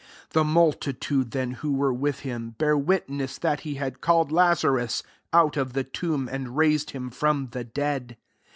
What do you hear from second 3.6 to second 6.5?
had called Lazarus out of the tomli^